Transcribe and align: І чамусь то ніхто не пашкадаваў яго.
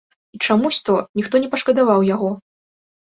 І 0.35 0.37
чамусь 0.45 0.79
то 0.87 0.95
ніхто 1.19 1.41
не 1.43 1.49
пашкадаваў 1.51 2.07
яго. 2.15 2.31